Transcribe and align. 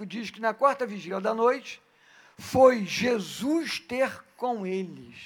5 0.00 0.06
diz 0.06 0.30
que 0.30 0.40
na 0.40 0.54
quarta 0.54 0.86
vigília 0.86 1.20
da 1.20 1.34
noite 1.34 1.82
foi 2.38 2.86
Jesus 2.86 3.78
ter 3.80 4.24
com 4.36 4.66
eles. 4.66 5.16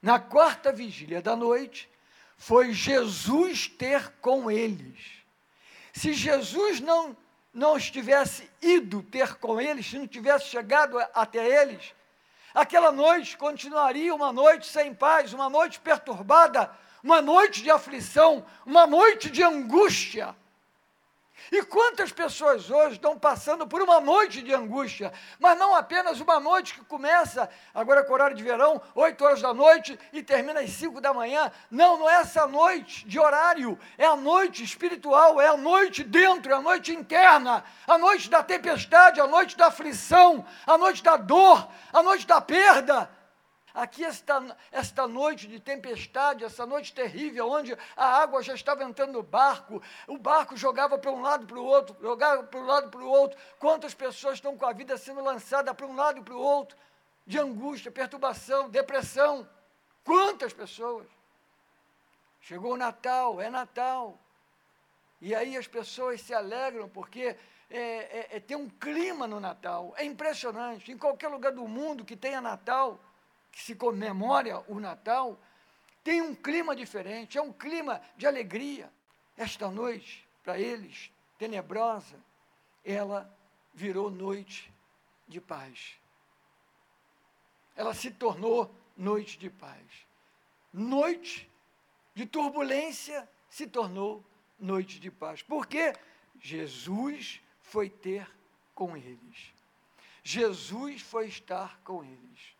Na 0.00 0.18
quarta 0.18 0.72
vigília 0.72 1.22
da 1.22 1.36
noite 1.36 1.88
foi 2.36 2.72
Jesus 2.72 3.68
ter 3.68 4.10
com 4.20 4.50
eles. 4.50 4.98
Se 5.92 6.12
Jesus 6.12 6.80
não 6.80 7.16
não 7.54 7.76
estivesse 7.76 8.50
ido 8.62 9.02
ter 9.02 9.34
com 9.34 9.60
eles, 9.60 9.86
se 9.86 9.98
não 9.98 10.06
tivesse 10.06 10.46
chegado 10.46 10.98
até 11.12 11.62
eles, 11.62 11.94
aquela 12.54 12.90
noite 12.90 13.36
continuaria 13.36 14.14
uma 14.14 14.32
noite 14.32 14.66
sem 14.66 14.94
paz, 14.94 15.34
uma 15.34 15.50
noite 15.50 15.78
perturbada, 15.78 16.70
uma 17.04 17.20
noite 17.20 17.62
de 17.62 17.70
aflição, 17.70 18.42
uma 18.64 18.86
noite 18.86 19.30
de 19.30 19.42
angústia. 19.42 20.34
E 21.50 21.62
quantas 21.62 22.12
pessoas 22.12 22.70
hoje 22.70 22.96
estão 22.96 23.18
passando 23.18 23.66
por 23.66 23.82
uma 23.82 24.00
noite 24.00 24.42
de 24.42 24.54
angústia, 24.54 25.12
mas 25.38 25.58
não 25.58 25.74
apenas 25.74 26.20
uma 26.20 26.38
noite 26.38 26.74
que 26.74 26.84
começa 26.84 27.48
agora 27.74 28.04
com 28.04 28.12
horário 28.12 28.36
de 28.36 28.42
verão, 28.42 28.80
8 28.94 29.24
horas 29.24 29.42
da 29.42 29.52
noite 29.52 29.98
e 30.12 30.22
termina 30.22 30.60
às 30.60 30.70
5 30.70 31.00
da 31.00 31.12
manhã. 31.12 31.50
Não, 31.70 31.98
não 31.98 32.08
é 32.08 32.20
essa 32.20 32.46
noite 32.46 33.06
de 33.06 33.18
horário, 33.18 33.78
é 33.98 34.06
a 34.06 34.16
noite 34.16 34.62
espiritual, 34.62 35.40
é 35.40 35.48
a 35.48 35.56
noite 35.56 36.04
dentro, 36.04 36.52
é 36.52 36.54
a 36.54 36.62
noite 36.62 36.92
interna, 36.92 37.64
a 37.86 37.98
noite 37.98 38.30
da 38.30 38.42
tempestade, 38.42 39.20
a 39.20 39.26
noite 39.26 39.56
da 39.56 39.66
aflição, 39.66 40.44
a 40.66 40.78
noite 40.78 41.02
da 41.02 41.16
dor, 41.16 41.68
a 41.92 42.02
noite 42.02 42.26
da 42.26 42.40
perda. 42.40 43.21
Aqui, 43.74 44.04
esta, 44.04 44.56
esta 44.70 45.08
noite 45.08 45.48
de 45.48 45.58
tempestade, 45.58 46.44
essa 46.44 46.66
noite 46.66 46.92
terrível, 46.92 47.48
onde 47.48 47.76
a 47.96 48.06
água 48.06 48.42
já 48.42 48.54
estava 48.54 48.84
entrando 48.84 49.12
no 49.12 49.22
barco, 49.22 49.82
o 50.06 50.18
barco 50.18 50.56
jogava 50.56 50.98
para 50.98 51.10
um 51.10 51.22
lado 51.22 51.46
para 51.46 51.58
o 51.58 51.64
outro, 51.64 51.96
jogava 52.00 52.42
para 52.42 52.60
um 52.60 52.66
lado 52.66 52.90
para 52.90 53.00
o 53.00 53.08
outro. 53.08 53.38
Quantas 53.58 53.94
pessoas 53.94 54.34
estão 54.34 54.56
com 54.56 54.66
a 54.66 54.72
vida 54.72 54.96
sendo 54.98 55.22
lançada 55.22 55.72
para 55.72 55.86
um 55.86 55.96
lado 55.96 56.20
e 56.20 56.22
para 56.22 56.34
o 56.34 56.40
outro, 56.40 56.76
de 57.26 57.38
angústia, 57.38 57.90
perturbação, 57.90 58.68
depressão? 58.68 59.48
Quantas 60.04 60.52
pessoas? 60.52 61.06
Chegou 62.40 62.74
o 62.74 62.76
Natal, 62.76 63.40
é 63.40 63.48
Natal. 63.48 64.18
E 65.20 65.34
aí 65.34 65.56
as 65.56 65.68
pessoas 65.68 66.20
se 66.20 66.34
alegram 66.34 66.88
porque 66.88 67.36
é, 67.70 67.78
é, 67.78 68.28
é, 68.32 68.40
tem 68.40 68.56
um 68.56 68.68
clima 68.68 69.26
no 69.26 69.40
Natal. 69.40 69.94
É 69.96 70.04
impressionante. 70.04 70.92
Em 70.92 70.98
qualquer 70.98 71.28
lugar 71.28 71.52
do 71.52 71.66
mundo 71.66 72.04
que 72.04 72.16
tenha 72.16 72.40
Natal, 72.40 73.00
que 73.52 73.60
se 73.60 73.74
comemora 73.76 74.64
o 74.66 74.80
Natal, 74.80 75.38
tem 76.02 76.20
um 76.20 76.34
clima 76.34 76.74
diferente, 76.74 77.38
é 77.38 77.42
um 77.42 77.52
clima 77.52 78.00
de 78.16 78.26
alegria. 78.26 78.92
Esta 79.36 79.70
noite, 79.70 80.26
para 80.42 80.58
eles, 80.58 81.12
tenebrosa, 81.38 82.18
ela 82.84 83.32
virou 83.72 84.10
noite 84.10 84.72
de 85.28 85.40
paz. 85.40 85.96
Ela 87.76 87.94
se 87.94 88.10
tornou 88.10 88.74
noite 88.96 89.38
de 89.38 89.48
paz. 89.48 90.06
Noite 90.72 91.48
de 92.14 92.26
turbulência 92.26 93.28
se 93.48 93.66
tornou 93.66 94.24
noite 94.58 94.98
de 94.98 95.10
paz. 95.10 95.42
Porque 95.42 95.94
Jesus 96.40 97.40
foi 97.60 97.88
ter 97.88 98.28
com 98.74 98.96
eles. 98.96 99.52
Jesus 100.22 101.00
foi 101.00 101.28
estar 101.28 101.80
com 101.82 102.04
eles. 102.04 102.56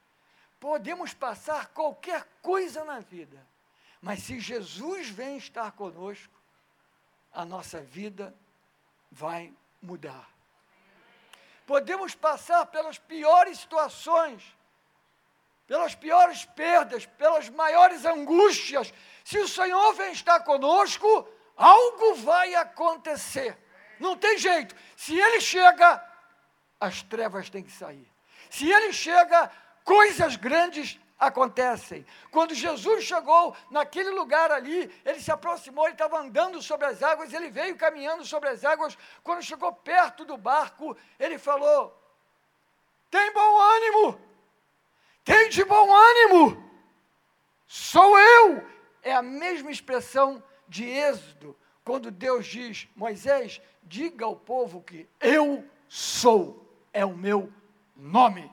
Podemos 0.62 1.12
passar 1.12 1.70
qualquer 1.70 2.24
coisa 2.40 2.84
na 2.84 3.00
vida, 3.00 3.44
mas 4.00 4.20
se 4.20 4.38
Jesus 4.38 5.08
vem 5.08 5.36
estar 5.36 5.72
conosco, 5.72 6.32
a 7.32 7.44
nossa 7.44 7.80
vida 7.80 8.32
vai 9.10 9.52
mudar. 9.82 10.30
Podemos 11.66 12.14
passar 12.14 12.64
pelas 12.66 12.96
piores 12.96 13.58
situações, 13.58 14.56
pelas 15.66 15.96
piores 15.96 16.44
perdas, 16.44 17.06
pelas 17.06 17.48
maiores 17.48 18.04
angústias. 18.04 18.94
Se 19.24 19.40
o 19.40 19.48
Senhor 19.48 19.94
vem 19.94 20.12
estar 20.12 20.44
conosco, 20.44 21.28
algo 21.56 22.14
vai 22.14 22.54
acontecer. 22.54 23.58
Não 23.98 24.16
tem 24.16 24.38
jeito. 24.38 24.76
Se 24.96 25.18
ele 25.18 25.40
chega, 25.40 26.00
as 26.78 27.02
trevas 27.02 27.50
têm 27.50 27.64
que 27.64 27.72
sair. 27.72 28.08
Se 28.48 28.70
ele 28.70 28.92
chega, 28.92 29.50
coisas 29.84 30.36
grandes 30.36 30.98
acontecem. 31.22 32.04
Quando 32.30 32.54
Jesus 32.54 33.04
chegou 33.04 33.56
naquele 33.70 34.10
lugar 34.10 34.50
ali, 34.50 34.90
ele 35.04 35.20
se 35.20 35.30
aproximou, 35.30 35.84
ele 35.84 35.94
estava 35.94 36.18
andando 36.18 36.60
sobre 36.60 36.86
as 36.86 37.02
águas, 37.02 37.32
ele 37.32 37.48
veio 37.48 37.76
caminhando 37.76 38.24
sobre 38.24 38.48
as 38.48 38.64
águas. 38.64 38.98
Quando 39.22 39.42
chegou 39.42 39.72
perto 39.72 40.24
do 40.24 40.36
barco, 40.36 40.96
ele 41.18 41.38
falou: 41.38 41.96
Tem 43.08 43.32
bom 43.32 43.60
ânimo, 43.60 44.20
tem 45.24 45.48
de 45.48 45.64
bom 45.64 45.94
ânimo, 45.94 46.70
sou 47.66 48.18
eu. 48.18 48.72
É 49.04 49.14
a 49.14 49.22
mesma 49.22 49.70
expressão 49.70 50.42
de 50.68 50.84
Êxodo, 50.84 51.56
quando 51.84 52.10
Deus 52.10 52.46
diz: 52.46 52.88
Moisés, 52.96 53.60
diga 53.82 54.24
ao 54.24 54.34
povo 54.34 54.82
que 54.82 55.08
eu 55.20 55.64
sou, 55.88 56.66
é 56.92 57.04
o 57.04 57.16
meu 57.16 57.52
nome. 57.94 58.52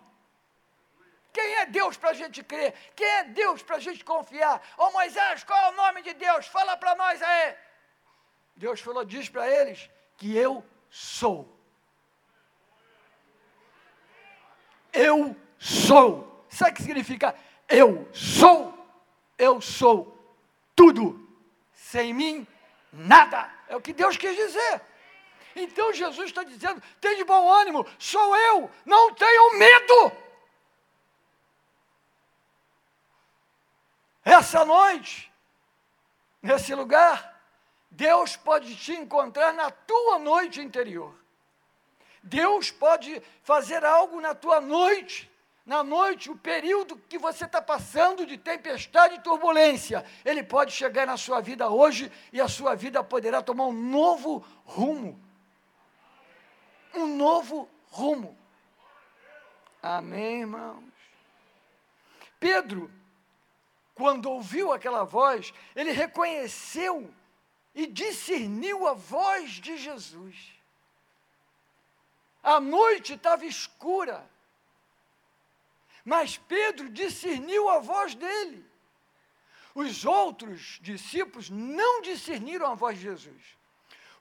Quem 1.39 1.55
é 1.55 1.65
Deus 1.67 1.95
para 1.95 2.09
a 2.09 2.13
gente 2.13 2.43
crer? 2.43 2.73
Quem 2.93 3.07
é 3.07 3.23
Deus 3.23 3.63
para 3.63 3.77
a 3.77 3.79
gente 3.79 4.03
confiar? 4.03 4.61
Ô 4.77 4.91
Moisés, 4.91 5.45
qual 5.45 5.57
é 5.57 5.69
o 5.69 5.75
nome 5.83 6.01
de 6.01 6.13
Deus? 6.13 6.47
Fala 6.47 6.75
para 6.75 6.95
nós 6.95 7.21
aí. 7.21 7.55
Deus 8.57 8.81
falou, 8.81 9.05
diz 9.05 9.29
para 9.29 9.49
eles 9.49 9.89
que 10.17 10.35
eu 10.35 10.61
sou. 10.89 11.57
Eu 14.91 15.33
sou. 15.57 16.43
Sabe 16.49 16.71
o 16.71 16.73
que 16.73 16.81
significa? 16.81 17.33
Eu 17.69 18.05
sou. 18.11 18.77
Eu 19.37 19.61
sou 19.61 19.97
tudo. 20.75 21.25
Sem 21.71 22.13
mim, 22.13 22.45
nada. 22.91 23.49
É 23.69 23.77
o 23.77 23.81
que 23.81 23.93
Deus 23.93 24.17
quis 24.17 24.35
dizer. 24.35 24.81
Então 25.55 25.93
Jesus 25.93 26.27
está 26.27 26.43
dizendo: 26.43 26.83
tem 26.99 27.15
de 27.15 27.23
bom 27.23 27.49
ânimo, 27.49 27.87
sou 27.97 28.35
eu, 28.35 28.69
não 28.85 29.13
tenham 29.13 29.57
medo. 29.57 30.28
Essa 34.29 34.63
noite, 34.63 35.31
nesse 36.39 36.75
lugar, 36.75 37.41
Deus 37.89 38.35
pode 38.35 38.75
te 38.75 38.91
encontrar 38.91 39.51
na 39.53 39.71
tua 39.71 40.19
noite 40.19 40.61
interior. 40.61 41.15
Deus 42.21 42.69
pode 42.69 43.19
fazer 43.41 43.83
algo 43.83 44.21
na 44.21 44.35
tua 44.35 44.61
noite, 44.61 45.31
na 45.65 45.83
noite, 45.83 46.29
o 46.29 46.37
período 46.37 46.95
que 47.09 47.17
você 47.17 47.45
está 47.45 47.59
passando 47.59 48.23
de 48.23 48.37
tempestade 48.37 49.15
e 49.15 49.21
turbulência. 49.21 50.05
Ele 50.23 50.43
pode 50.43 50.73
chegar 50.73 51.07
na 51.07 51.17
sua 51.17 51.41
vida 51.41 51.67
hoje 51.67 52.11
e 52.31 52.39
a 52.39 52.47
sua 52.47 52.75
vida 52.75 53.03
poderá 53.03 53.41
tomar 53.41 53.65
um 53.65 53.73
novo 53.73 54.45
rumo. 54.63 55.19
Um 56.93 57.17
novo 57.17 57.67
rumo. 57.89 58.37
Amém, 59.81 60.41
irmãos? 60.41 60.83
Pedro 62.39 62.91
quando 63.99 64.31
ouviu 64.31 64.71
aquela 64.71 65.03
voz, 65.03 65.53
ele 65.75 65.91
reconheceu 65.91 67.13
e 67.75 67.85
discerniu 67.85 68.87
a 68.87 68.93
voz 68.93 69.51
de 69.51 69.75
Jesus. 69.75 70.53
A 72.41 72.61
noite 72.61 73.15
estava 73.15 73.45
escura, 73.45 74.25
mas 76.05 76.37
Pedro 76.37 76.89
discerniu 76.89 77.67
a 77.67 77.79
voz 77.79 78.15
dele. 78.15 78.65
Os 79.75 80.05
outros 80.05 80.79
discípulos 80.81 81.49
não 81.49 82.01
discerniram 82.01 82.67
a 82.71 82.75
voz 82.75 82.95
de 82.95 83.03
Jesus. 83.03 83.57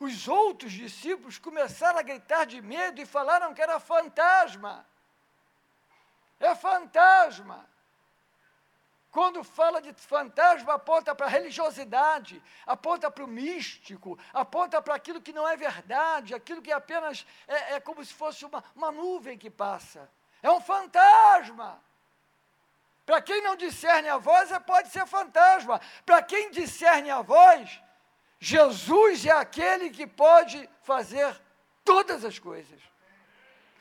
Os 0.00 0.26
outros 0.26 0.72
discípulos 0.72 1.38
começaram 1.38 2.00
a 2.00 2.02
gritar 2.02 2.46
de 2.46 2.60
medo 2.60 3.00
e 3.00 3.06
falaram 3.06 3.54
que 3.54 3.62
era 3.62 3.78
fantasma. 3.78 4.84
É 6.40 6.52
fantasma. 6.56 7.77
Quando 9.18 9.42
fala 9.42 9.82
de 9.82 9.92
fantasma, 9.94 10.74
aponta 10.74 11.12
para 11.12 11.26
a 11.26 11.28
religiosidade, 11.28 12.40
aponta 12.64 13.10
para 13.10 13.24
o 13.24 13.26
místico, 13.26 14.16
aponta 14.32 14.80
para 14.80 14.94
aquilo 14.94 15.20
que 15.20 15.32
não 15.32 15.48
é 15.48 15.56
verdade, 15.56 16.36
aquilo 16.36 16.62
que 16.62 16.70
apenas 16.70 17.26
é, 17.48 17.74
é 17.74 17.80
como 17.80 18.04
se 18.04 18.14
fosse 18.14 18.44
uma, 18.44 18.62
uma 18.76 18.92
nuvem 18.92 19.36
que 19.36 19.50
passa. 19.50 20.08
É 20.40 20.48
um 20.48 20.60
fantasma. 20.60 21.82
Para 23.04 23.20
quem 23.20 23.42
não 23.42 23.56
discerne 23.56 24.08
a 24.08 24.18
voz, 24.18 24.52
é, 24.52 24.60
pode 24.60 24.88
ser 24.88 25.04
fantasma. 25.04 25.80
Para 26.06 26.22
quem 26.22 26.52
discerne 26.52 27.10
a 27.10 27.20
voz, 27.20 27.82
Jesus 28.38 29.26
é 29.26 29.32
aquele 29.32 29.90
que 29.90 30.06
pode 30.06 30.70
fazer 30.84 31.36
todas 31.84 32.24
as 32.24 32.38
coisas 32.38 32.80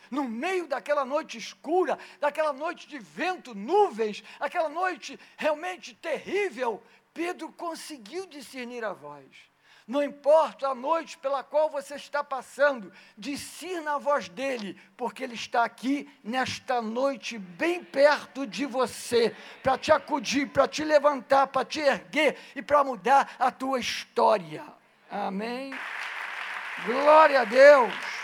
no 0.09 0.24
meio 0.24 0.68
daquela 0.68 1.06
noite 1.06 1.38
escura, 1.38 1.98
daquela 2.19 2.54
noite 2.54 2.88
de 2.88 3.00
vento, 3.00 3.54
nuvens, 3.54 4.24
aquela 4.39 4.69
noite 4.69 5.19
realmente 5.38 5.94
terrível, 5.94 6.81
Pedro 7.13 7.51
conseguiu 7.51 8.27
discernir 8.27 8.83
a 8.83 8.94
voz. 8.94 9.25
não 9.88 10.04
importa 10.04 10.68
a 10.68 10.75
noite 10.75 11.18
pela 11.18 11.42
qual 11.42 11.69
você 11.69 11.95
está 11.95 12.21
passando, 12.21 12.92
discirna 13.18 13.95
a 13.95 13.98
voz 13.98 14.27
dele, 14.27 14.77
porque 14.98 15.24
ele 15.24 15.36
está 15.36 15.63
aqui 15.63 16.10
nesta 16.21 16.81
noite, 16.81 17.38
bem 17.38 17.81
perto 17.81 18.45
de 18.45 18.65
você, 18.65 19.33
para 19.63 19.77
te 19.77 19.92
acudir, 19.92 20.50
para 20.50 20.68
te 20.68 20.83
levantar, 20.83 21.48
para 21.48 21.63
te 21.63 21.80
erguer 21.80 22.38
e 22.53 22.62
para 22.62 22.83
mudar 22.83 23.36
a 23.39 23.50
tua 23.50 23.80
história. 23.80 24.65
Amém? 25.10 25.74
Glória 26.86 27.42
a 27.42 27.45
Deus! 27.45 28.16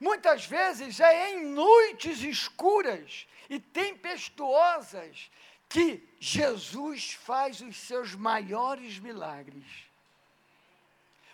Muitas 0.00 0.46
vezes 0.46 0.98
é 0.98 1.30
em 1.30 1.44
noites 1.44 2.22
escuras 2.22 3.28
e 3.50 3.60
tempestuosas 3.60 5.30
que 5.68 6.02
Jesus 6.18 7.12
faz 7.12 7.60
os 7.60 7.76
seus 7.76 8.14
maiores 8.14 8.98
milagres. 8.98 9.66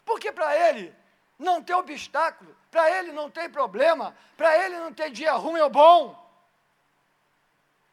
Porque 0.05 0.33
para 0.33 0.55
ele 0.69 0.93
não 1.39 1.63
tem 1.63 1.77
obstáculo, 1.77 2.57
para 2.71 2.91
ele 2.91 3.13
não 3.13 3.31
tem 3.31 3.49
problema, 3.49 4.17
para 4.37 4.65
ele 4.65 4.77
não 4.79 4.93
tem 4.93 5.13
dia 5.13 5.33
ruim 5.35 5.61
ou 5.61 5.71
bom. 5.71 6.27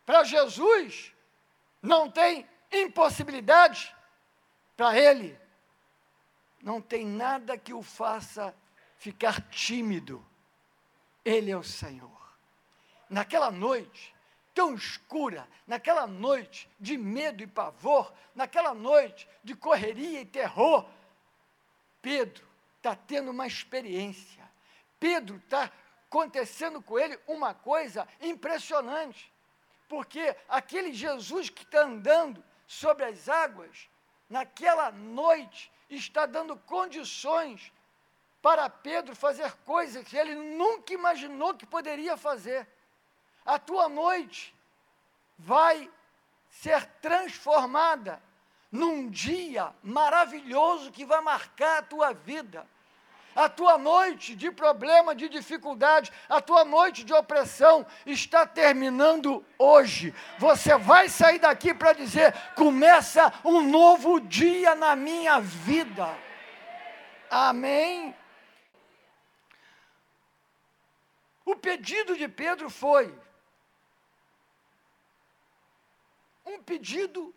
Para 0.06 0.24
Jesus 0.24 1.14
não 1.82 2.10
tem 2.10 2.50
impossibilidade, 2.72 3.96
para 4.76 4.98
ele 4.98 5.40
não 6.62 6.82
tem 6.82 7.06
nada 7.06 7.58
que 7.58 7.74
o 7.74 7.84
faça 7.84 8.56
ficar 8.98 9.40
tímido. 9.50 10.26
Ele 11.24 11.52
é 11.52 11.58
o 11.58 11.64
Senhor. 11.64 12.12
Naquela 13.10 13.52
noite, 13.52 14.14
tão 14.54 14.74
escura, 14.76 15.48
naquela 15.66 16.06
noite 16.06 16.70
de 16.80 16.98
medo 16.98 17.44
e 17.44 17.48
pavor, 17.48 18.14
naquela 18.36 18.74
noite 18.74 19.28
de 19.44 19.56
correria 19.56 20.22
e 20.22 20.26
terror, 20.26 20.86
Pedro 22.02 22.46
está 22.78 22.96
tendo 22.96 23.32
uma 23.32 23.48
experiência. 23.48 24.44
Pedro 25.00 25.38
está 25.38 25.72
acontecendo 26.08 26.82
com 26.82 27.00
ele 27.00 27.20
uma 27.28 27.54
coisa 27.54 28.08
impressionante. 28.22 29.32
Porque 29.88 30.36
aquele 30.48 30.94
Jesus 30.94 31.50
que 31.50 31.64
está 31.64 31.84
andando 31.84 32.44
sobre 32.68 33.06
as 33.06 33.30
águas, 33.30 33.90
naquela 34.30 34.92
noite, 34.92 35.72
está 35.90 36.26
dando 36.26 36.58
condições 36.58 37.72
para 38.44 38.70
Pedro 38.70 39.16
fazer 39.16 39.50
coisas 39.66 40.06
que 40.06 40.18
ele 40.18 40.36
nunca 40.36 40.94
imaginou 40.94 41.54
que 41.54 41.66
poderia 41.66 42.18
fazer 42.18 42.68
a 43.46 43.58
tua 43.58 43.88
noite 43.88 44.54
vai 45.40 45.90
ser 46.50 46.86
transformada 47.02 48.22
num 48.70 49.10
dia 49.10 49.74
maravilhoso 49.82 50.92
que 50.92 51.06
vai 51.06 51.22
marcar 51.22 51.80
a 51.80 51.84
tua 51.84 52.14
vida. 52.14 52.68
A 53.34 53.48
tua 53.48 53.78
noite 53.78 54.36
de 54.36 54.52
problema, 54.52 55.16
de 55.16 55.30
dificuldade, 55.30 56.12
a 56.28 56.42
tua 56.42 56.66
noite 56.66 57.04
de 57.04 57.14
opressão 57.14 57.86
está 58.06 58.46
terminando 58.46 59.44
hoje. 59.58 60.14
Você 60.38 60.78
vai 60.78 61.08
sair 61.08 61.40
daqui 61.40 61.74
para 61.74 61.94
dizer: 61.94 62.34
começa 62.56 63.34
um 63.44 63.62
novo 63.62 64.20
dia 64.20 64.76
na 64.76 64.96
minha 64.96 65.40
vida. 65.40 66.08
Amém? 67.32 68.16
O 71.46 71.56
pedido 71.56 72.18
de 72.18 72.28
Pedro 72.28 72.70
foi: 72.70 73.14
um 76.46 76.62
pedido 76.62 77.34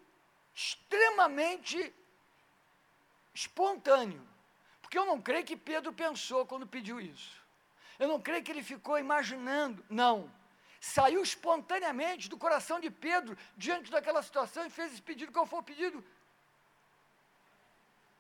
extremamente 0.55 1.95
espontâneo. 3.35 4.27
Porque 4.81 4.99
eu 4.99 5.05
não 5.05 5.21
creio 5.21 5.45
que 5.45 5.57
Pedro 5.57 5.93
pensou 5.93 6.47
quando 6.47 6.67
pediu 6.67 7.01
isso. 7.01 7.45
Eu 7.99 8.09
não 8.09 8.21
creio 8.21 8.43
que 8.43 8.51
ele 8.51 8.63
ficou 8.63 8.99
imaginando. 8.99 9.85
Não. 9.89 10.33
Saiu 10.81 11.23
espontaneamente 11.23 12.29
do 12.29 12.39
coração 12.39 12.79
de 12.79 12.91
Pedro 12.91 13.37
diante 13.57 13.91
daquela 13.91 14.23
situação 14.23 14.65
e 14.65 14.71
fez 14.71 14.93
esse 14.93 15.03
pedido. 15.03 15.33
Qual 15.33 15.47
foi 15.47 15.59
o 15.59 15.63
pedido? 15.63 16.05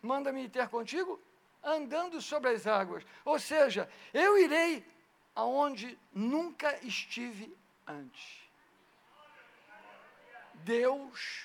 Manda-me 0.02 0.48
ter 0.48 0.68
contigo 0.68 1.20
andando 1.62 2.20
sobre 2.20 2.50
as 2.50 2.66
águas. 2.66 3.04
Ou 3.24 3.38
seja, 3.38 3.88
eu 4.12 4.38
irei 4.38 4.84
aonde 5.36 5.98
nunca 6.12 6.78
estive 6.82 7.54
antes. 7.86 8.40
Deus 10.54 11.44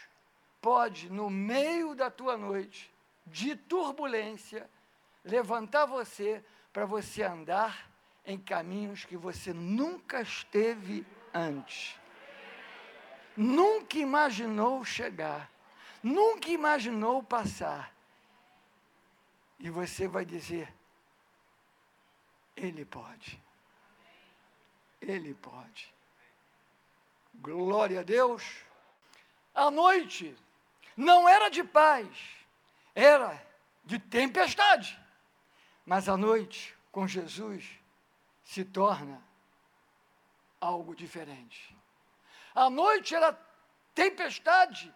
pode, 0.61 1.11
no 1.11 1.29
meio 1.29 1.93
da 1.93 2.09
tua 2.09 2.37
noite 2.37 2.89
de 3.27 3.55
turbulência, 3.55 4.69
levantar 5.23 5.85
você 5.85 6.43
para 6.71 6.85
você 6.85 7.23
andar 7.23 7.91
em 8.25 8.39
caminhos 8.39 9.03
que 9.03 9.17
você 9.17 9.53
nunca 9.53 10.21
esteve 10.21 11.05
antes. 11.33 11.99
Nunca 13.35 13.97
imaginou 13.97 14.85
chegar, 14.85 15.51
nunca 16.01 16.49
imaginou 16.49 17.21
passar. 17.21 17.93
E 19.59 19.69
você 19.69 20.07
vai 20.07 20.25
dizer: 20.25 20.73
Ele 22.55 22.85
pode. 22.85 23.41
Ele 25.01 25.33
pode. 25.33 25.93
Glória 27.35 28.01
a 28.01 28.03
Deus. 28.03 28.43
A 29.53 29.71
noite 29.71 30.35
não 30.95 31.27
era 31.27 31.49
de 31.49 31.63
paz, 31.63 32.07
era 32.93 33.41
de 33.83 33.97
tempestade. 33.97 34.99
Mas 35.85 36.07
a 36.07 36.15
noite 36.15 36.77
com 36.91 37.07
Jesus 37.07 37.67
se 38.43 38.63
torna 38.63 39.21
algo 40.59 40.95
diferente. 40.95 41.75
A 42.53 42.69
noite 42.69 43.15
era 43.15 43.33
tempestade, 43.95 44.93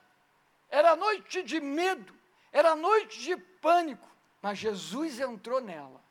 era 0.69 0.95
noite 0.95 1.41
de 1.41 1.59
medo, 1.59 2.13
era 2.51 2.75
noite 2.75 3.19
de 3.21 3.35
pânico, 3.37 4.09
mas 4.41 4.59
Jesus 4.59 5.19
entrou 5.19 5.59
nela. 5.59 6.03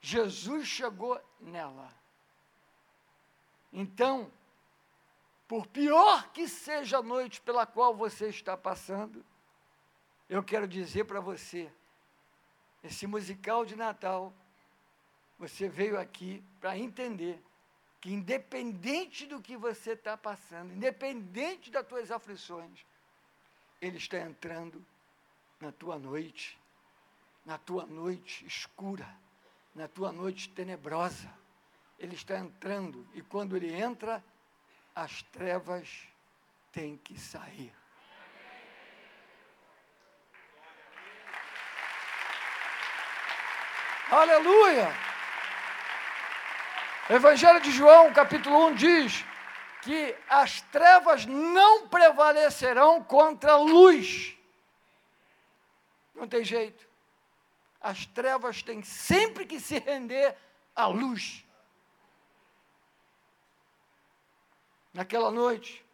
Jesus 0.00 0.66
chegou 0.66 1.20
nela. 1.40 1.92
Então, 3.72 4.30
por 5.46 5.66
pior 5.66 6.30
que 6.32 6.48
seja 6.48 6.98
a 6.98 7.02
noite 7.02 7.40
pela 7.40 7.66
qual 7.66 7.94
você 7.94 8.28
está 8.28 8.56
passando, 8.56 9.24
eu 10.28 10.42
quero 10.42 10.66
dizer 10.66 11.04
para 11.04 11.20
você, 11.20 11.70
esse 12.82 13.06
musical 13.06 13.64
de 13.64 13.76
Natal, 13.76 14.32
você 15.38 15.68
veio 15.68 15.98
aqui 15.98 16.42
para 16.60 16.76
entender 16.76 17.42
que 18.00 18.12
independente 18.12 19.26
do 19.26 19.40
que 19.40 19.56
você 19.56 19.92
está 19.92 20.16
passando, 20.16 20.72
independente 20.72 21.70
das 21.70 21.86
tuas 21.86 22.10
aflições, 22.10 22.84
Ele 23.80 23.98
está 23.98 24.18
entrando 24.18 24.84
na 25.60 25.72
tua 25.72 25.98
noite, 25.98 26.58
na 27.44 27.58
tua 27.58 27.86
noite 27.86 28.44
escura, 28.46 29.08
na 29.74 29.86
tua 29.88 30.12
noite 30.12 30.48
tenebrosa. 30.48 31.32
Ele 31.98 32.14
está 32.14 32.38
entrando 32.38 33.08
e 33.14 33.22
quando 33.22 33.56
Ele 33.56 33.72
entra, 33.72 34.22
as 34.94 35.22
trevas 35.22 36.08
têm 36.72 36.96
que 36.96 37.18
sair. 37.18 37.72
Aleluia! 44.10 44.88
Evangelho 47.08 47.60
de 47.60 47.70
João, 47.70 48.12
capítulo 48.12 48.66
1 48.66 48.74
diz 48.74 49.24
que 49.82 50.16
as 50.28 50.60
trevas 50.62 51.24
não 51.24 51.86
prevalecerão 51.88 53.02
contra 53.02 53.52
a 53.52 53.56
luz. 53.56 54.36
Não 56.14 56.26
tem 56.26 56.44
jeito. 56.44 56.84
As 57.80 58.04
trevas 58.06 58.62
têm 58.62 58.82
sempre 58.82 59.46
que 59.46 59.60
se 59.60 59.78
render 59.78 60.36
à 60.74 60.86
luz. 60.86 61.45
Naquela 64.96 65.30
noite, 65.30 65.84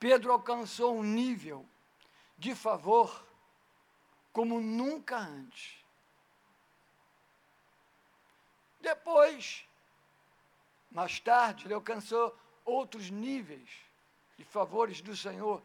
Pedro 0.00 0.32
alcançou 0.32 0.96
um 0.96 1.02
nível 1.02 1.68
de 2.38 2.54
favor 2.54 3.26
como 4.32 4.58
nunca 4.58 5.18
antes. 5.18 5.84
Depois, 8.80 9.68
mais 10.90 11.20
tarde, 11.20 11.66
ele 11.66 11.74
alcançou 11.74 12.34
outros 12.64 13.10
níveis 13.10 13.68
de 14.38 14.44
favores 14.44 15.02
do 15.02 15.14
Senhor, 15.14 15.62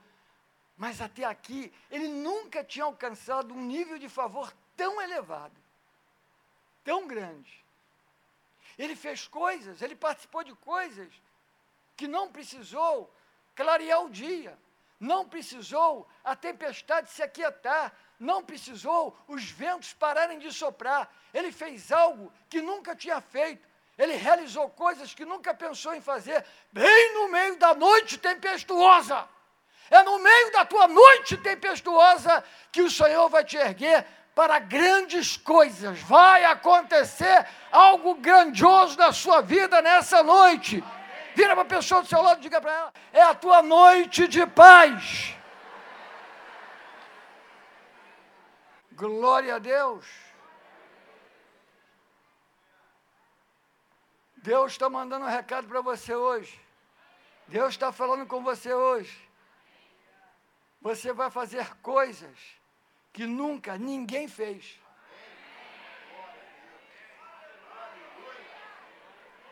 mas 0.75 0.99
até 0.99 1.23
aqui 1.23 1.71
ele 1.89 2.09
nunca 2.09 2.65
tinha 2.65 2.83
alcançado 2.83 3.53
um 3.53 3.65
nível 3.65 3.97
de 3.97 4.09
favor 4.09 4.53
tão 4.75 5.01
elevado, 5.01 5.55
tão 6.83 7.07
grande. 7.07 7.63
Ele 8.77 8.97
fez 8.97 9.25
coisas, 9.25 9.81
ele 9.81 9.95
participou 9.95 10.43
de 10.43 10.53
coisas 10.55 11.09
que 11.99 12.07
não 12.07 12.31
precisou 12.31 13.13
clarear 13.53 14.05
o 14.05 14.09
dia, 14.09 14.57
não 14.97 15.27
precisou 15.27 16.07
a 16.23 16.33
tempestade 16.33 17.11
se 17.11 17.21
aquietar, 17.21 17.91
não 18.17 18.41
precisou 18.41 19.17
os 19.27 19.43
ventos 19.51 19.91
pararem 19.91 20.39
de 20.39 20.49
soprar. 20.49 21.13
Ele 21.33 21.51
fez 21.51 21.91
algo 21.91 22.31
que 22.49 22.61
nunca 22.61 22.95
tinha 22.95 23.19
feito. 23.19 23.67
Ele 23.97 24.13
realizou 24.13 24.69
coisas 24.69 25.13
que 25.13 25.25
nunca 25.25 25.53
pensou 25.53 25.93
em 25.93 25.99
fazer, 25.99 26.45
bem 26.71 27.13
no 27.15 27.27
meio 27.27 27.57
da 27.57 27.73
noite 27.73 28.17
tempestuosa. 28.17 29.27
É 29.91 30.01
no 30.01 30.19
meio 30.19 30.53
da 30.53 30.63
tua 30.63 30.87
noite 30.87 31.35
tempestuosa 31.35 32.41
que 32.71 32.81
o 32.81 32.89
Senhor 32.89 33.27
vai 33.27 33.43
te 33.43 33.57
erguer 33.57 34.07
para 34.33 34.57
grandes 34.57 35.35
coisas. 35.35 35.99
Vai 36.03 36.45
acontecer 36.45 37.45
algo 37.69 38.15
grandioso 38.15 38.97
na 38.97 39.11
sua 39.11 39.41
vida 39.41 39.81
nessa 39.81 40.23
noite. 40.23 40.81
Vira 41.39 41.55
para 41.55 41.61
a 41.61 41.73
pessoa 41.77 42.01
do 42.01 42.07
seu 42.09 42.21
lado 42.21 42.39
e 42.39 42.41
diga 42.41 42.59
para 42.59 42.73
ela: 42.73 42.93
é 43.13 43.21
a 43.21 43.33
tua 43.33 43.61
noite 43.61 44.27
de 44.27 44.45
paz. 44.45 45.33
Glória 48.91 49.55
a 49.55 49.59
Deus. 49.59 50.05
Deus 54.35 54.73
está 54.73 54.89
mandando 54.89 55.23
um 55.23 55.29
recado 55.29 55.65
para 55.65 55.79
você 55.79 56.13
hoje. 56.13 56.59
Deus 57.47 57.69
está 57.69 57.89
falando 57.93 58.27
com 58.27 58.43
você 58.43 58.73
hoje. 58.73 59.17
Você 60.81 61.13
vai 61.13 61.31
fazer 61.31 61.73
coisas 61.75 62.37
que 63.13 63.25
nunca 63.25 63.77
ninguém 63.77 64.27
fez. 64.27 64.77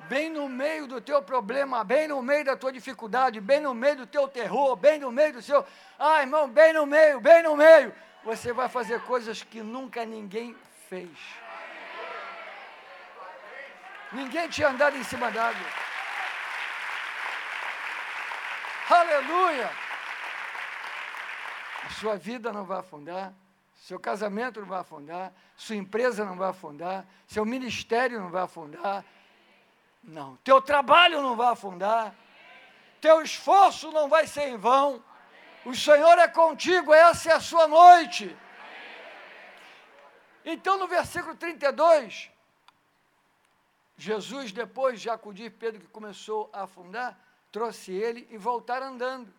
Bem 0.10 0.30
no 0.30 0.48
meio 0.48 0.88
do 0.88 1.02
teu 1.02 1.22
problema, 1.22 1.84
bem 1.84 2.08
no 2.08 2.22
meio 2.22 2.46
da 2.46 2.56
tua 2.56 2.72
dificuldade, 2.72 3.42
bem 3.42 3.60
no 3.60 3.74
meio 3.74 3.98
do 3.98 4.08
teu 4.08 4.28
terror, 4.28 4.76
bem 4.76 5.00
no 5.00 5.12
meio 5.12 5.34
do 5.34 5.42
seu. 5.42 5.66
Ah, 6.00 6.22
irmão, 6.22 6.48
bem 6.50 6.74
no 6.74 6.86
meio, 6.86 7.20
bem 7.20 7.44
no 7.44 7.56
meio. 7.56 7.94
Você 8.24 8.54
vai 8.54 8.70
fazer 8.70 9.02
coisas 9.02 9.44
que 9.44 9.62
nunca 9.62 10.06
ninguém 10.06 10.56
fez. 10.90 11.10
Ninguém 14.12 14.48
tinha 14.50 14.70
andado 14.70 14.96
em 14.98 15.04
cima 15.04 15.30
d'água. 15.30 15.68
Aleluia! 18.90 19.70
A 21.86 21.90
sua 21.90 22.16
vida 22.16 22.54
não 22.54 22.64
vai 22.64 22.80
afundar, 22.80 23.34
seu 23.76 24.00
casamento 24.00 24.62
não 24.62 24.68
vai 24.68 24.80
afundar, 24.80 25.34
sua 25.56 25.76
empresa 25.76 26.24
não 26.24 26.38
vai 26.38 26.50
afundar, 26.50 27.06
seu 27.28 27.46
ministério 27.46 28.20
não 28.20 28.30
vai 28.30 28.44
afundar. 28.44 29.04
Não, 30.08 30.38
teu 30.38 30.62
trabalho 30.62 31.22
não 31.22 31.36
vai 31.36 31.52
afundar, 31.52 32.16
teu 33.02 33.22
esforço 33.22 33.92
não 33.92 34.08
vai 34.08 34.26
ser 34.26 34.48
em 34.48 34.56
vão. 34.56 35.04
O 35.66 35.76
Senhor 35.76 36.18
é 36.18 36.30
contigo, 36.30 36.94
essa 36.94 37.32
é 37.32 37.34
a 37.34 37.42
sua 37.42 37.68
noite. 37.68 38.34
Então, 40.46 40.80
no 40.80 40.88
versículo 40.88 41.36
32, 41.36 42.32
Jesus, 43.98 44.54
depois 44.54 45.02
de 45.02 45.10
acudir 45.10 45.52
Pedro, 45.52 45.82
que 45.82 45.88
começou 45.88 46.50
a 46.54 46.64
afundar, 46.64 47.20
trouxe 47.52 47.92
ele 47.92 48.26
e 48.32 48.38
voltar 48.38 48.82
andando. 48.82 49.34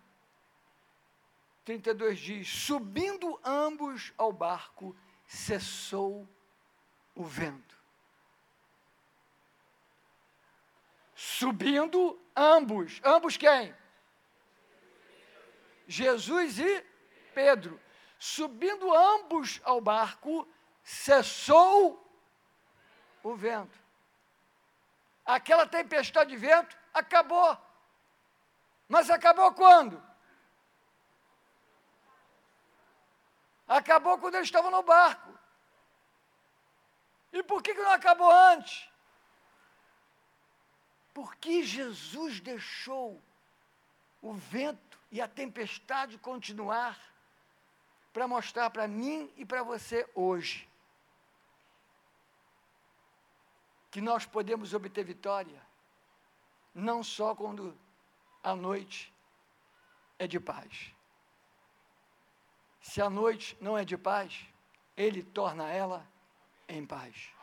32 1.64 2.18
diz: 2.18 2.46
Subindo 2.46 3.40
ambos 3.42 4.12
ao 4.18 4.30
barco, 4.30 4.94
cessou 5.26 6.28
o 7.14 7.24
vento. 7.24 7.77
Subindo 11.20 12.16
ambos, 12.36 13.00
ambos 13.02 13.36
quem? 13.36 13.74
Jesus 15.84 16.60
e 16.60 16.80
Pedro. 17.34 17.80
Subindo 18.20 18.94
ambos 18.94 19.60
ao 19.64 19.80
barco, 19.80 20.46
cessou 20.84 22.08
o 23.24 23.34
vento. 23.34 23.76
Aquela 25.26 25.66
tempestade 25.66 26.30
de 26.30 26.36
vento 26.36 26.78
acabou. 26.94 27.58
Mas 28.86 29.10
acabou 29.10 29.52
quando? 29.54 30.00
Acabou 33.66 34.18
quando 34.18 34.36
eles 34.36 34.46
estavam 34.46 34.70
no 34.70 34.84
barco. 34.84 35.36
E 37.32 37.42
por 37.42 37.60
que, 37.60 37.74
que 37.74 37.82
não 37.82 37.90
acabou 37.90 38.30
antes? 38.30 38.88
Porque 41.18 41.64
Jesus 41.64 42.38
deixou 42.38 43.20
o 44.22 44.34
vento 44.34 44.96
e 45.10 45.20
a 45.20 45.26
tempestade 45.26 46.16
continuar 46.16 46.96
para 48.12 48.28
mostrar 48.28 48.70
para 48.70 48.86
mim 48.86 49.28
e 49.36 49.44
para 49.44 49.64
você 49.64 50.08
hoje 50.14 50.68
que 53.90 54.00
nós 54.00 54.24
podemos 54.26 54.74
obter 54.74 55.04
vitória 55.04 55.60
não 56.72 57.02
só 57.02 57.34
quando 57.34 57.76
a 58.40 58.54
noite 58.54 59.12
é 60.20 60.26
de 60.28 60.38
paz. 60.38 60.94
Se 62.80 63.02
a 63.02 63.10
noite 63.10 63.58
não 63.60 63.76
é 63.76 63.84
de 63.84 63.98
paz, 63.98 64.46
ele 64.96 65.24
torna 65.24 65.68
ela 65.68 66.08
em 66.68 66.86
paz. 66.86 67.36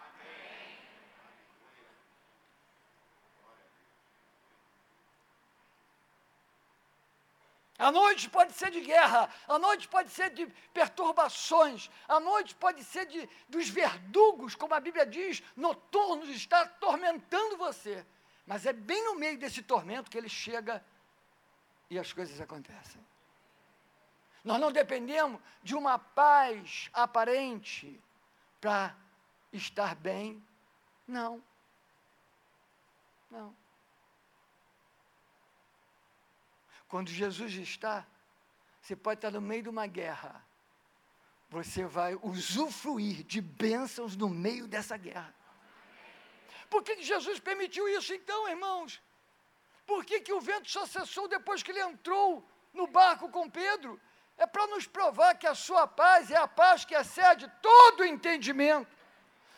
A 7.78 7.92
noite 7.92 8.30
pode 8.30 8.54
ser 8.54 8.72
de 8.72 8.80
guerra, 8.80 9.30
a 9.48 9.60
noite 9.60 9.88
pode 9.88 10.10
ser 10.10 10.30
de 10.30 10.48
perturbações, 10.74 11.90
a 12.08 12.22
noite 12.22 12.56
pode 12.56 12.82
ser 12.86 13.06
de, 13.06 13.30
dos 13.50 13.68
verdugos, 13.68 14.56
como 14.56 14.74
a 14.74 14.80
Bíblia 14.80 15.06
diz, 15.06 15.44
noturnos, 15.58 16.30
está 16.30 16.62
atormentando 16.62 17.58
você. 17.58 18.06
Mas 18.48 18.66
é 18.66 18.72
bem 18.72 19.04
no 19.04 19.16
meio 19.16 19.38
desse 19.38 19.62
tormento 19.62 20.10
que 20.10 20.18
ele 20.18 20.30
chega 20.30 20.84
e 21.90 22.00
as 22.00 22.14
coisas 22.14 22.40
acontecem. 22.40 23.06
Nós 24.44 24.60
não 24.60 24.72
dependemos 24.72 25.42
de 25.62 25.76
uma 25.76 26.00
paz 26.00 26.90
aparente 26.94 28.00
para 28.62 28.96
estar 29.52 29.96
bem. 29.96 30.42
Não. 31.08 31.44
Não. 33.30 33.65
Quando 36.96 37.10
Jesus 37.10 37.54
está, 37.56 38.08
você 38.82 38.96
pode 38.96 39.18
estar 39.18 39.30
no 39.30 39.42
meio 39.42 39.64
de 39.64 39.68
uma 39.68 39.86
guerra. 39.86 40.42
Você 41.50 41.84
vai 41.84 42.16
usufruir 42.24 43.22
de 43.26 43.42
bênçãos 43.42 44.16
no 44.16 44.30
meio 44.30 44.66
dessa 44.66 44.96
guerra. 44.96 45.36
Por 46.70 46.82
que 46.84 47.04
Jesus 47.04 47.38
permitiu 47.38 47.86
isso 47.90 48.14
então, 48.14 48.48
irmãos? 48.48 49.02
Por 49.86 50.06
que, 50.06 50.22
que 50.22 50.32
o 50.32 50.40
vento 50.40 50.72
só 50.72 50.86
cessou 50.86 51.28
depois 51.28 51.62
que 51.62 51.72
ele 51.72 51.82
entrou 51.82 52.50
no 52.74 52.88
barco 52.88 53.28
com 53.28 53.50
Pedro? 53.50 54.00
É 54.38 54.48
para 54.48 54.66
nos 54.68 54.88
provar 54.88 55.36
que 55.36 55.48
a 55.48 55.54
sua 55.54 55.86
paz 55.86 56.32
é 56.32 56.38
a 56.38 56.48
paz 56.48 56.86
que 56.86 56.96
excede 56.96 57.52
todo 57.62 58.06
entendimento. 58.06 58.96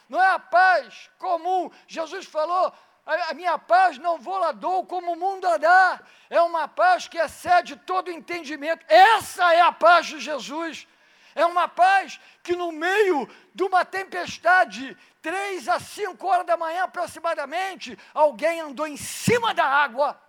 Não 0.09 0.19
é 0.19 0.31
a 0.31 0.39
paz 0.39 1.11
comum. 1.19 1.69
Jesus 1.85 2.25
falou: 2.25 2.73
a 3.07 3.33
minha 3.33 3.57
paz 3.57 3.97
não 3.97 4.19
vou 4.19 4.37
lá 4.37 4.51
dou 4.51 4.85
como 4.85 5.13
o 5.13 5.15
mundo 5.15 5.47
a 5.47 5.55
dá. 5.57 6.01
É 6.29 6.41
uma 6.41 6.67
paz 6.67 7.07
que 7.07 7.17
excede 7.17 7.77
todo 7.77 8.11
entendimento. 8.11 8.85
Essa 8.89 9.53
é 9.53 9.61
a 9.61 9.71
paz 9.71 10.07
de 10.07 10.19
Jesus. 10.19 10.85
É 11.33 11.45
uma 11.45 11.67
paz 11.67 12.19
que 12.43 12.55
no 12.55 12.71
meio 12.71 13.29
de 13.53 13.63
uma 13.63 13.85
tempestade, 13.85 14.97
três 15.21 15.69
a 15.69 15.79
cinco 15.79 16.27
horas 16.27 16.45
da 16.45 16.57
manhã 16.57 16.83
aproximadamente, 16.83 17.97
alguém 18.13 18.59
andou 18.59 18.85
em 18.85 18.97
cima 18.97 19.53
da 19.53 19.65
água, 19.65 20.19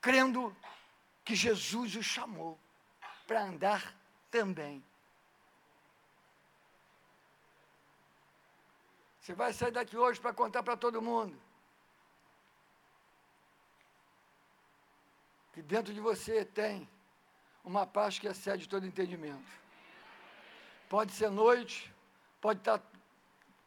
crendo 0.00 0.54
que 1.24 1.34
Jesus 1.34 1.96
o 1.96 2.02
chamou 2.02 2.58
para 3.26 3.42
andar 3.42 3.94
também. 4.30 4.84
Você 9.28 9.34
vai 9.34 9.52
sair 9.52 9.70
daqui 9.70 9.94
hoje 9.94 10.18
para 10.18 10.32
contar 10.32 10.62
para 10.62 10.74
todo 10.74 11.02
mundo. 11.02 11.38
Que 15.52 15.60
dentro 15.60 15.92
de 15.92 16.00
você 16.00 16.46
tem 16.46 16.88
uma 17.62 17.86
paz 17.86 18.18
que 18.18 18.26
excede 18.26 18.66
todo 18.66 18.86
entendimento. 18.86 19.52
Pode 20.88 21.12
ser 21.12 21.28
noite, 21.28 21.94
pode 22.40 22.60
tá, 22.60 22.80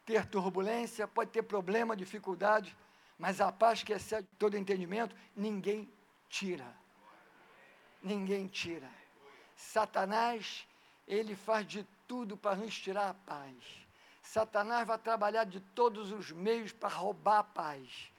ter 0.03 0.25
turbulência, 0.25 1.08
pode 1.08 1.30
ter 1.30 1.44
problema, 1.44 1.96
dificuldade, 1.96 2.75
mas 3.20 3.39
a 3.39 3.51
paz 3.51 3.84
que 3.84 3.94
excede 3.94 4.27
todo 4.39 4.58
entendimento, 4.58 5.15
ninguém 5.36 5.88
tira. 6.27 6.75
Ninguém 8.01 8.48
tira. 8.48 8.89
Satanás, 9.56 10.68
ele 11.08 11.36
faz 11.36 11.68
de 11.68 11.84
tudo 12.08 12.36
para 12.36 12.56
nos 12.56 12.75
tirar 12.75 13.10
a 13.10 13.13
paz. 13.13 13.81
Satanás 14.32 14.88
vai 14.88 14.98
trabalhar 14.98 15.44
de 15.44 15.60
todos 15.60 16.10
os 16.14 16.32
meios 16.32 16.72
para 16.72 16.88
roubar 16.88 17.40
a 17.40 17.44
paz. 17.44 18.10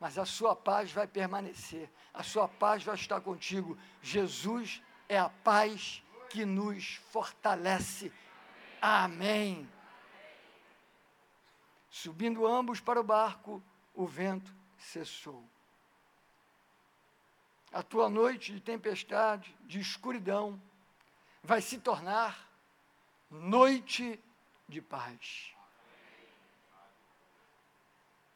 mas 0.00 0.18
a 0.18 0.26
sua 0.26 0.56
paz 0.56 0.90
vai 0.90 1.06
permanecer, 1.06 1.88
a 2.12 2.24
sua 2.24 2.48
paz 2.48 2.82
vai 2.82 2.96
estar 2.96 3.20
contigo. 3.20 3.78
Jesus 4.02 4.82
é 5.08 5.16
a 5.16 5.28
paz 5.28 6.02
que 6.28 6.44
nos 6.44 6.96
fortalece. 7.12 8.12
Amém. 8.80 9.70
Subindo 11.88 12.44
ambos 12.44 12.80
para 12.80 13.00
o 13.00 13.04
barco, 13.04 13.62
o 13.94 14.04
vento 14.04 14.52
cessou. 14.76 15.48
A 17.72 17.84
tua 17.84 18.08
noite 18.08 18.52
de 18.52 18.60
tempestade, 18.60 19.56
de 19.60 19.78
escuridão, 19.78 20.60
vai 21.40 21.62
se 21.62 21.78
tornar 21.78 22.48
noite 23.30 24.18
de 24.18 24.31
paz. 24.80 25.54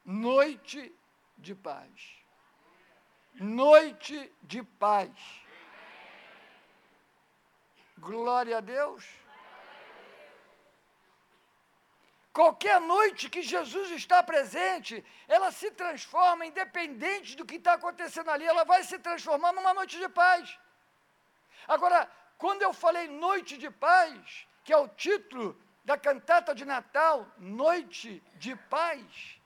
Noite 0.04 0.95
de 1.38 1.54
paz. 1.54 1.90
Noite 3.35 4.33
de 4.42 4.62
paz. 4.62 5.11
Glória 7.99 8.59
a 8.59 8.61
Deus. 8.61 9.04
Qualquer 12.33 12.78
noite 12.80 13.30
que 13.30 13.40
Jesus 13.40 13.90
está 13.92 14.23
presente, 14.23 15.02
ela 15.26 15.50
se 15.50 15.71
transforma, 15.71 16.45
independente 16.45 17.35
do 17.35 17.47
que 17.47 17.56
está 17.56 17.73
acontecendo 17.75 18.30
ali, 18.30 18.45
ela 18.45 18.64
vai 18.64 18.83
se 18.85 18.99
transformar 18.99 19.52
numa 19.54 19.73
noite 19.73 19.99
de 19.99 20.09
paz. 20.09 20.59
Agora, 21.66 22.11
quando 22.37 22.61
eu 22.61 22.75
falei 22.75 23.09
noite 23.09 23.56
de 23.56 23.71
paz, 23.71 24.47
que 24.62 24.73
é 24.73 24.76
o 24.76 24.87
título 24.88 25.59
da 25.87 25.97
cantata 25.97 26.55
de 26.55 26.64
Natal, 26.64 27.26
Noite 27.38 28.23
de 28.35 28.57
Paz, 28.57 29.37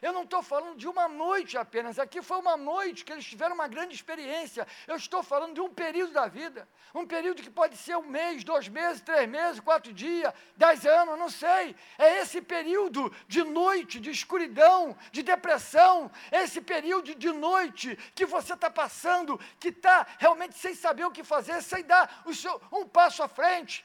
eu 0.00 0.14
não 0.14 0.22
estou 0.22 0.42
falando 0.42 0.78
de 0.78 0.88
uma 0.88 1.06
noite 1.06 1.58
apenas, 1.58 1.98
aqui 1.98 2.22
foi 2.22 2.38
uma 2.38 2.56
noite 2.56 3.04
que 3.04 3.12
eles 3.12 3.24
tiveram 3.24 3.54
uma 3.54 3.68
grande 3.68 3.94
experiência. 3.94 4.66
Eu 4.86 4.96
estou 4.96 5.22
falando 5.22 5.52
de 5.52 5.60
um 5.60 5.68
período 5.68 6.12
da 6.12 6.26
vida, 6.26 6.66
um 6.94 7.06
período 7.06 7.42
que 7.42 7.50
pode 7.50 7.76
ser 7.76 7.96
um 7.98 8.06
mês, 8.06 8.42
dois 8.42 8.66
meses, 8.66 9.02
três 9.02 9.28
meses, 9.28 9.60
quatro 9.60 9.92
dias, 9.92 10.32
dez 10.56 10.86
anos, 10.86 11.18
não 11.18 11.28
sei. 11.28 11.76
É 11.98 12.20
esse 12.20 12.40
período 12.40 13.14
de 13.28 13.44
noite, 13.44 14.00
de 14.00 14.10
escuridão, 14.10 14.96
de 15.12 15.22
depressão, 15.22 16.10
esse 16.32 16.62
período 16.62 17.14
de 17.14 17.30
noite 17.30 17.94
que 18.14 18.24
você 18.24 18.54
está 18.54 18.70
passando, 18.70 19.38
que 19.58 19.68
está 19.68 20.06
realmente 20.18 20.56
sem 20.56 20.74
saber 20.74 21.04
o 21.04 21.10
que 21.10 21.22
fazer, 21.22 21.60
sem 21.62 21.84
dar 21.84 22.22
seu, 22.32 22.58
um 22.72 22.88
passo 22.88 23.22
à 23.22 23.28
frente. 23.28 23.84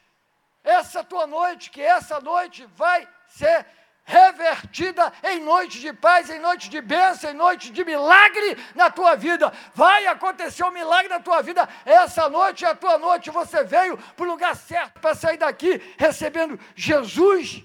Essa 0.66 1.04
tua 1.04 1.28
noite, 1.28 1.70
que 1.70 1.82
essa 1.82 2.20
noite 2.20 2.66
vai 2.76 3.08
ser 3.28 3.66
revertida 4.06 5.12
em 5.24 5.40
noite 5.42 5.80
de 5.80 5.92
paz, 5.92 6.30
em 6.30 6.40
noite 6.40 6.70
de 6.70 6.80
bênção, 6.80 7.32
em 7.32 7.34
noite 7.34 7.72
de 7.72 7.84
milagre 7.84 8.56
na 8.76 8.90
tua 8.90 9.16
vida. 9.16 9.52
Vai 9.74 10.06
acontecer 10.06 10.64
um 10.64 10.72
milagre 10.72 11.10
na 11.10 11.20
tua 11.20 11.42
vida. 11.42 11.68
Essa 11.86 12.30
noite 12.30 12.64
é 12.64 12.70
a 12.70 12.76
tua 12.76 12.98
noite. 12.98 13.32
Você 13.32 13.64
veio 13.64 13.98
para 13.98 14.26
o 14.26 14.30
lugar 14.30 14.56
certo 14.56 15.00
para 15.00 15.16
sair 15.16 15.38
daqui 15.38 15.82
recebendo 15.98 16.60
Jesus, 16.76 17.64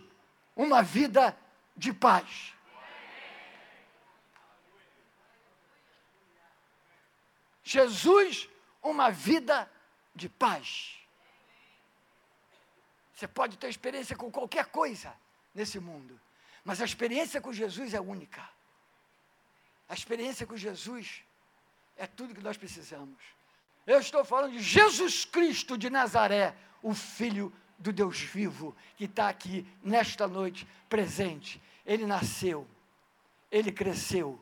uma 0.57 0.83
vida 0.83 1.37
de 1.77 1.93
paz. 1.93 2.55
Jesus, 7.63 8.49
uma 8.83 9.11
vida 9.11 9.71
de 10.15 10.29
paz. 10.29 11.00
Você 13.21 13.29
pode 13.29 13.59
ter 13.59 13.69
experiência 13.69 14.17
com 14.17 14.31
qualquer 14.31 14.65
coisa 14.65 15.13
nesse 15.55 15.79
mundo. 15.79 16.19
Mas 16.65 16.81
a 16.81 16.87
experiência 16.87 17.39
com 17.39 17.53
Jesus 17.53 17.93
é 17.93 18.01
única. 18.01 18.43
A 19.87 19.93
experiência 19.93 20.47
com 20.47 20.57
Jesus 20.57 21.23
é 21.99 22.07
tudo 22.07 22.35
que 22.35 22.41
nós 22.41 22.57
precisamos. 22.57 23.19
Eu 23.87 24.01
estou 24.01 24.25
falando 24.25 24.53
de 24.53 24.63
Jesus 24.63 25.27
Cristo 25.27 25.77
de 25.77 25.91
Nazaré, 25.91 26.57
o 26.83 26.95
Filho 26.95 27.53
do 27.79 27.93
Deus 27.93 28.19
vivo, 28.19 28.75
que 28.97 29.05
está 29.05 29.29
aqui 29.29 29.67
nesta 29.83 30.27
noite 30.27 30.67
presente. 30.89 31.61
Ele 31.85 32.07
nasceu, 32.07 32.67
ele 33.53 33.71
cresceu, 33.71 34.41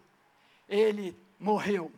ele 0.69 1.17
morreu, 1.37 1.93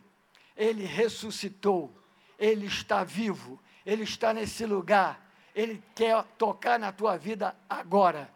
ele 0.57 0.83
ressuscitou, 0.83 1.95
ele 2.39 2.65
está 2.65 3.03
vivo, 3.03 3.61
ele 3.85 4.01
está 4.01 4.33
nesse 4.33 4.65
lugar, 4.65 5.20
ele 5.55 5.81
quer 5.95 6.23
tocar 6.37 6.79
na 6.79 6.91
tua 6.91 7.17
vida 7.17 7.55
agora 7.69 8.29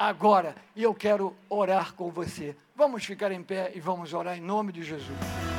agora. 0.00 0.54
E 0.74 0.82
eu 0.82 0.94
quero 0.94 1.36
orar 1.46 1.92
com 1.92 2.10
você. 2.10 2.56
Vamos 2.74 3.04
ficar 3.04 3.30
em 3.30 3.42
pé 3.42 3.70
e 3.74 3.80
vamos 3.80 4.14
orar 4.14 4.38
em 4.38 4.40
nome 4.40 4.72
de 4.72 4.82
Jesus. 4.82 5.49